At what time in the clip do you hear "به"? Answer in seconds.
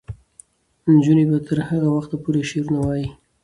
1.29-1.37